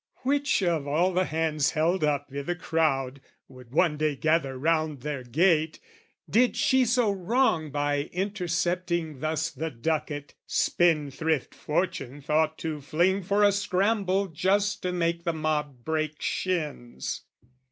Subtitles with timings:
[0.23, 5.01] Which of all the hands held up I' the crowd, would one day gather round
[5.01, 5.79] their gate,
[6.27, 13.43] Did she so wrong by intercepting thus The ducat, spendthrift fortune thought to fling For
[13.43, 17.21] a scramble just to make the mob break shins?